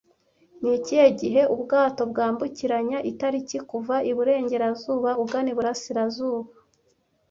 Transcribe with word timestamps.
Ni 0.61 0.69
ikihe 0.77 1.07
gihe 1.21 1.41
ubwato 1.55 2.01
bwambukiranya 2.11 2.97
Itariki 3.11 3.57
kuva 3.69 3.95
iburengerazuba 4.11 5.09
ugana 5.23 5.47
iburasirazuba 5.53 6.49